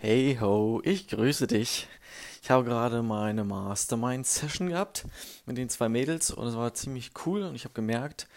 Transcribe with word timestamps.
Hey 0.00 0.38
ho, 0.40 0.80
ich 0.84 1.08
grüße 1.08 1.48
dich. 1.48 1.88
Ich 2.40 2.52
habe 2.52 2.62
gerade 2.62 3.02
meine 3.02 3.42
Mastermind-Session 3.42 4.68
gehabt 4.68 5.04
mit 5.44 5.58
den 5.58 5.68
zwei 5.68 5.88
Mädels 5.88 6.30
und 6.30 6.46
es 6.46 6.54
war 6.54 6.72
ziemlich 6.72 7.10
cool 7.26 7.42
und 7.42 7.56
ich 7.56 7.64
habe 7.64 7.74
gemerkt, 7.74 8.28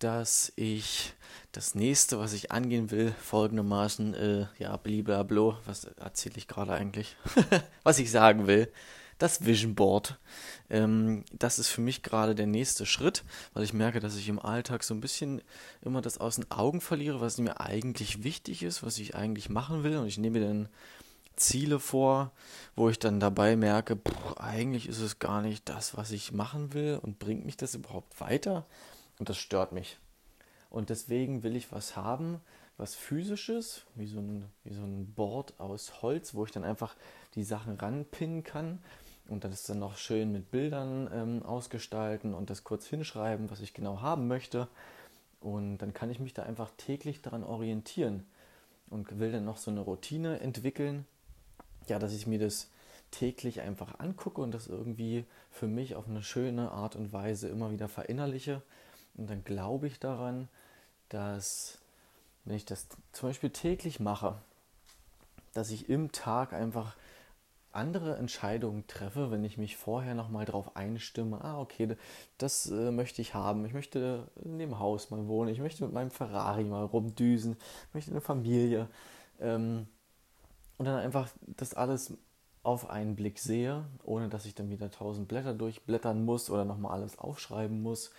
dass 0.00 0.52
ich 0.56 1.14
das 1.52 1.76
nächste, 1.76 2.18
was 2.18 2.32
ich 2.32 2.50
angehen 2.50 2.90
will, 2.90 3.14
folgendermaßen, 3.22 4.14
äh, 4.14 4.46
ja, 4.58 4.76
bliblablo, 4.76 5.56
was 5.66 5.84
erzähle 5.84 6.34
ich 6.36 6.48
gerade 6.48 6.72
eigentlich? 6.72 7.14
was 7.84 8.00
ich 8.00 8.10
sagen 8.10 8.48
will, 8.48 8.72
das 9.18 9.46
Vision 9.46 9.76
Board. 9.76 10.18
Ähm, 10.68 11.24
das 11.32 11.60
ist 11.60 11.68
für 11.68 11.80
mich 11.80 12.02
gerade 12.02 12.34
der 12.34 12.48
nächste 12.48 12.86
Schritt, 12.86 13.22
weil 13.52 13.62
ich 13.62 13.72
merke, 13.72 14.00
dass 14.00 14.16
ich 14.16 14.28
im 14.28 14.40
Alltag 14.40 14.82
so 14.82 14.92
ein 14.94 15.00
bisschen 15.00 15.42
immer 15.80 16.00
das 16.00 16.18
aus 16.18 16.34
den 16.34 16.50
Augen 16.50 16.80
verliere, 16.80 17.20
was 17.20 17.38
mir 17.38 17.60
eigentlich 17.60 18.24
wichtig 18.24 18.64
ist, 18.64 18.82
was 18.82 18.98
ich 18.98 19.14
eigentlich 19.14 19.48
machen 19.48 19.84
will. 19.84 19.98
Und 19.98 20.08
ich 20.08 20.18
nehme 20.18 20.40
dann 20.40 20.68
Ziele 21.36 21.80
vor, 21.80 22.32
wo 22.76 22.88
ich 22.88 22.98
dann 22.98 23.20
dabei 23.20 23.56
merke, 23.56 23.96
pff, 23.96 24.36
eigentlich 24.38 24.88
ist 24.88 25.00
es 25.00 25.18
gar 25.18 25.42
nicht 25.42 25.68
das, 25.68 25.96
was 25.96 26.10
ich 26.10 26.32
machen 26.32 26.74
will 26.74 26.98
und 27.02 27.18
bringt 27.18 27.44
mich 27.44 27.56
das 27.56 27.74
überhaupt 27.74 28.20
weiter? 28.20 28.66
Und 29.18 29.28
das 29.28 29.38
stört 29.38 29.72
mich. 29.72 29.98
Und 30.70 30.90
deswegen 30.90 31.42
will 31.42 31.54
ich 31.56 31.70
was 31.70 31.96
haben, 31.96 32.40
was 32.76 32.94
physisches, 32.94 33.84
wie 33.94 34.06
so 34.06 34.18
ein, 34.18 34.46
wie 34.64 34.74
so 34.74 34.82
ein 34.82 35.12
Board 35.14 35.54
aus 35.58 36.02
Holz, 36.02 36.34
wo 36.34 36.44
ich 36.44 36.50
dann 36.50 36.64
einfach 36.64 36.96
die 37.34 37.44
Sachen 37.44 37.76
ranpinnen 37.76 38.42
kann 38.42 38.80
und 39.28 39.44
das 39.44 39.62
dann 39.64 39.78
noch 39.78 39.96
schön 39.96 40.32
mit 40.32 40.50
Bildern 40.50 41.08
ähm, 41.12 41.42
ausgestalten 41.44 42.34
und 42.34 42.50
das 42.50 42.64
kurz 42.64 42.86
hinschreiben, 42.86 43.50
was 43.50 43.60
ich 43.60 43.74
genau 43.74 44.00
haben 44.00 44.26
möchte. 44.26 44.68
Und 45.40 45.78
dann 45.78 45.94
kann 45.94 46.10
ich 46.10 46.18
mich 46.18 46.34
da 46.34 46.42
einfach 46.42 46.70
täglich 46.76 47.22
daran 47.22 47.44
orientieren 47.44 48.26
und 48.90 49.18
will 49.18 49.32
dann 49.32 49.44
noch 49.44 49.58
so 49.58 49.70
eine 49.70 49.80
Routine 49.80 50.40
entwickeln, 50.40 51.06
ja, 51.90 51.98
dass 51.98 52.12
ich 52.12 52.26
mir 52.26 52.38
das 52.38 52.70
täglich 53.10 53.60
einfach 53.60 53.98
angucke 54.00 54.40
und 54.40 54.52
das 54.52 54.66
irgendwie 54.66 55.24
für 55.50 55.66
mich 55.66 55.94
auf 55.94 56.08
eine 56.08 56.22
schöne 56.22 56.72
Art 56.72 56.96
und 56.96 57.12
Weise 57.12 57.48
immer 57.48 57.70
wieder 57.70 57.88
verinnerliche. 57.88 58.62
Und 59.16 59.30
dann 59.30 59.44
glaube 59.44 59.86
ich 59.86 60.00
daran, 60.00 60.48
dass 61.08 61.78
wenn 62.44 62.56
ich 62.56 62.64
das 62.64 62.88
zum 63.12 63.28
Beispiel 63.28 63.50
täglich 63.50 64.00
mache, 64.00 64.36
dass 65.52 65.70
ich 65.70 65.88
im 65.88 66.12
Tag 66.12 66.52
einfach 66.52 66.96
andere 67.74 68.16
Entscheidungen 68.16 68.86
treffe, 68.86 69.30
wenn 69.30 69.44
ich 69.44 69.58
mich 69.58 69.76
vorher 69.76 70.14
nochmal 70.14 70.44
darauf 70.44 70.76
einstimme, 70.76 71.42
ah, 71.42 71.60
okay, 71.60 71.96
das 72.38 72.70
äh, 72.70 72.90
möchte 72.90 73.20
ich 73.20 73.34
haben, 73.34 73.64
ich 73.64 73.72
möchte 73.72 74.28
in 74.44 74.58
dem 74.58 74.78
Haus 74.78 75.10
mal 75.10 75.26
wohnen, 75.26 75.50
ich 75.50 75.58
möchte 75.58 75.84
mit 75.84 75.92
meinem 75.92 76.10
Ferrari 76.10 76.64
mal 76.64 76.84
rumdüsen, 76.84 77.56
ich 77.88 77.94
möchte 77.94 78.10
eine 78.12 78.20
Familie. 78.20 78.88
Ähm, 79.40 79.88
und 80.78 80.86
dann 80.86 80.96
einfach 80.96 81.28
das 81.42 81.74
alles 81.74 82.14
auf 82.62 82.88
einen 82.88 83.14
Blick 83.14 83.38
sehe, 83.38 83.84
ohne 84.04 84.28
dass 84.28 84.46
ich 84.46 84.54
dann 84.54 84.70
wieder 84.70 84.90
tausend 84.90 85.28
Blätter 85.28 85.52
durchblättern 85.52 86.24
muss 86.24 86.50
oder 86.50 86.64
nochmal 86.64 86.92
alles 86.92 87.18
aufschreiben 87.18 87.82
muss. 87.82 88.10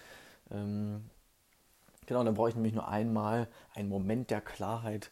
Ähm, 0.52 1.10
genau, 2.06 2.24
dann 2.24 2.36
brauche 2.36 2.50
ich 2.50 2.56
nämlich 2.56 2.74
nur 2.74 2.88
einmal 2.88 3.48
einen 3.74 3.90
Moment 3.90 4.30
der 4.30 4.42
Klarheit 4.42 5.10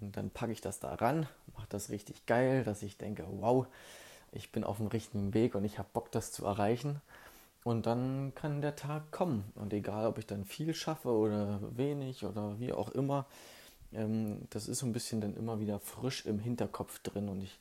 und 0.00 0.16
dann 0.16 0.30
packe 0.30 0.52
ich 0.52 0.60
das 0.60 0.78
da 0.78 0.94
ran, 0.94 1.26
mache 1.54 1.66
das 1.68 1.90
richtig 1.90 2.26
geil, 2.26 2.64
dass 2.64 2.82
ich 2.82 2.98
denke, 2.98 3.24
wow, 3.28 3.66
ich 4.32 4.52
bin 4.52 4.64
auf 4.64 4.76
dem 4.76 4.88
richtigen 4.88 5.32
Weg 5.32 5.54
und 5.54 5.64
ich 5.64 5.78
habe 5.78 5.88
Bock, 5.92 6.12
das 6.12 6.32
zu 6.32 6.44
erreichen. 6.44 7.00
Und 7.64 7.86
dann 7.86 8.32
kann 8.34 8.60
der 8.60 8.76
Tag 8.76 9.10
kommen. 9.10 9.50
Und 9.56 9.72
egal, 9.72 10.06
ob 10.06 10.18
ich 10.18 10.26
dann 10.26 10.44
viel 10.44 10.72
schaffe 10.74 11.08
oder 11.08 11.58
wenig 11.76 12.24
oder 12.24 12.60
wie 12.60 12.72
auch 12.72 12.90
immer, 12.90 13.26
ähm, 13.92 14.46
das 14.50 14.68
ist 14.68 14.80
so 14.80 14.86
ein 14.86 14.92
bisschen 14.92 15.20
dann 15.20 15.36
immer 15.36 15.60
wieder 15.60 15.80
frisch 15.80 16.26
im 16.26 16.38
Hinterkopf 16.38 16.98
drin. 17.00 17.28
Und 17.28 17.42
ich 17.42 17.58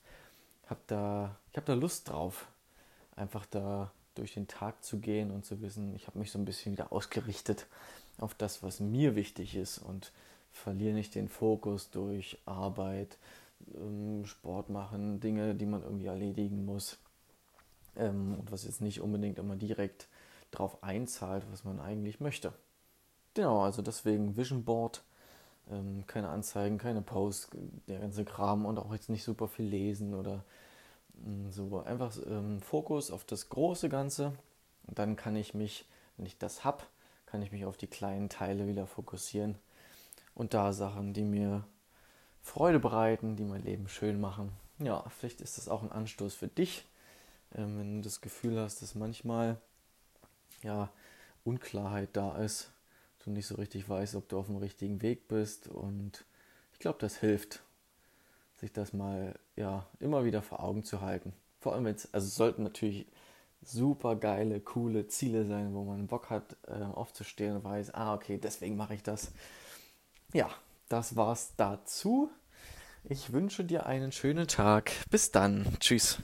habe 0.68 0.82
da, 0.88 1.36
ich 1.54 1.62
da 1.64 1.74
Lust 1.74 2.10
drauf, 2.10 2.48
einfach 3.16 3.46
da 3.46 3.92
durch 4.16 4.34
den 4.34 4.48
Tag 4.48 4.84
zu 4.84 5.00
gehen 5.00 5.32
und 5.32 5.46
zu 5.46 5.62
wissen, 5.62 5.94
ich 5.96 6.08
habe 6.08 6.20
mich 6.20 6.32
so 6.32 6.40
ein 6.40 6.46
bisschen 6.46 6.72
wieder 6.72 6.92
ausgerichtet 6.92 7.68
auf 8.18 8.34
das, 8.34 8.64
was 8.64 8.80
mir 8.80 9.16
wichtig 9.16 9.56
ist 9.56 9.78
und 9.78 10.12
verliere 10.52 10.94
nicht 10.94 11.16
den 11.16 11.28
Fokus 11.28 11.90
durch 11.90 12.38
Arbeit, 12.46 13.18
ähm, 13.74 14.26
Sport 14.26 14.70
machen, 14.70 15.20
Dinge, 15.20 15.54
die 15.54 15.66
man 15.66 15.84
irgendwie 15.84 16.06
erledigen 16.06 16.66
muss 16.66 16.98
ähm, 17.98 18.36
und 18.40 18.52
was 18.52 18.64
jetzt 18.64 18.82
nicht 18.82 19.02
unbedingt 19.02 19.38
immer 19.38 19.56
direkt 19.56 20.08
darauf 20.52 20.82
einzahlt, 20.84 21.46
was 21.52 21.64
man 21.64 21.80
eigentlich 21.80 22.20
möchte. 22.20 22.54
Genau, 23.34 23.62
also 23.62 23.82
deswegen 23.82 24.38
Vision 24.38 24.64
Board, 24.64 25.04
ähm, 25.72 26.04
keine 26.08 26.30
Anzeigen, 26.30 26.78
keine 26.78 27.02
Posts, 27.02 27.50
der 27.88 28.00
ganze 28.00 28.26
Kram 28.26 28.66
und 28.66 28.78
auch 28.78 28.94
jetzt 28.94 29.10
nicht 29.10 29.24
super 29.24 29.48
viel 29.48 29.66
lesen 29.66 30.14
oder 30.14 30.44
so. 31.50 31.82
Einfach 31.82 32.12
Fokus 32.62 33.10
auf 33.10 33.24
das 33.24 33.48
große 33.50 33.88
Ganze 33.88 34.34
und 34.86 35.00
dann 35.00 35.16
kann 35.16 35.36
ich 35.36 35.54
mich, 35.54 35.86
wenn 36.18 36.26
ich 36.26 36.38
das 36.38 36.64
habe, 36.66 36.84
kann 37.26 37.42
ich 37.42 37.52
mich 37.52 37.66
auf 37.66 37.78
die 37.78 37.88
kleinen 37.88 38.30
Teile 38.30 38.68
wieder 38.68 38.86
fokussieren 38.86 39.56
und 40.36 40.54
da 40.54 40.74
Sachen, 40.74 41.14
die 41.14 41.24
mir 41.24 41.64
Freude 42.44 42.80
bereiten, 42.80 43.36
die 43.36 43.44
mein 43.44 43.64
Leben 43.64 43.88
schön 43.88 44.20
machen. 44.20 44.52
Ja, 44.80 45.04
vielleicht 45.18 45.42
ist 45.42 45.58
das 45.58 45.70
auch 45.70 45.82
ein 45.82 45.92
Anstoß 45.92 46.36
für 46.36 46.48
dich, 46.48 46.86
ähm, 47.56 47.80
wenn 47.80 47.96
du 47.96 48.02
das 48.02 48.22
Gefühl 48.22 48.60
hast, 48.60 48.82
dass 48.82 48.94
manchmal 48.94 49.58
ja 50.62 50.90
Unklarheit 51.44 52.10
da 52.14 52.38
ist, 52.38 52.72
du 53.26 53.32
nicht 53.32 53.48
so 53.48 53.56
richtig 53.56 53.88
weißt, 53.90 54.16
ob 54.16 54.30
du 54.30 54.38
auf 54.40 54.48
dem 54.48 54.58
richtigen 54.58 55.02
Weg 55.02 55.28
bist 55.28 55.68
und 55.68 56.26
ich 56.74 56.80
glaube, 56.80 56.98
das 57.00 57.18
hilft, 57.18 57.64
sich 58.56 58.72
das 58.72 58.94
mal 58.94 59.38
ja 59.56 59.88
immer 60.00 60.26
wieder 60.26 60.42
vor 60.42 60.64
Augen 60.64 60.84
zu 60.84 61.02
halten. 61.02 61.34
Vor 61.60 61.74
allem 61.74 61.88
es, 61.88 62.14
also 62.14 62.28
es 62.28 62.36
sollten 62.36 62.64
natürlich 62.64 63.08
super 63.62 64.16
geile, 64.16 64.60
coole 64.60 65.08
Ziele 65.08 65.46
sein, 65.46 65.74
wo 65.74 65.84
man 65.84 66.08
Bock 66.08 66.30
hat, 66.30 66.56
äh, 66.68 66.84
aufzustehen 66.84 67.56
und 67.56 67.64
weiß, 67.64 67.94
ah, 67.94 68.14
okay, 68.14 68.38
deswegen 68.38 68.78
mache 68.78 68.94
ich 68.94 69.04
das. 69.04 69.32
Ja, 70.34 70.50
das 70.90 71.16
war's 71.16 71.54
dazu. 71.58 72.30
Ich 73.04 73.34
wünsche 73.34 73.64
dir 73.64 73.86
einen 73.86 74.12
schönen 74.12 74.48
Tag. 74.48 74.92
Bis 75.10 75.32
dann. 75.32 75.66
Tschüss. 75.80 76.20